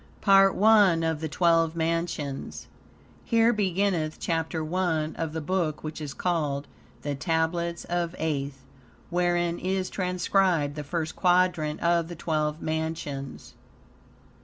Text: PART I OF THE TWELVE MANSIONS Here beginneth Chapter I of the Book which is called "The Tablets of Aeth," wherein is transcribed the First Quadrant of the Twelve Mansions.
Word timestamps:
PART 0.19 0.55
I 0.59 0.93
OF 1.03 1.21
THE 1.21 1.29
TWELVE 1.29 1.75
MANSIONS 1.75 2.65
Here 3.23 3.53
beginneth 3.53 4.17
Chapter 4.19 4.63
I 4.75 5.11
of 5.15 5.31
the 5.33 5.41
Book 5.41 5.83
which 5.83 6.01
is 6.01 6.15
called 6.15 6.65
"The 7.03 7.13
Tablets 7.13 7.83
of 7.83 8.13
Aeth," 8.17 8.63
wherein 9.11 9.59
is 9.59 9.91
transcribed 9.91 10.73
the 10.73 10.83
First 10.83 11.15
Quadrant 11.15 11.81
of 11.81 12.07
the 12.07 12.15
Twelve 12.15 12.63
Mansions. 12.63 13.53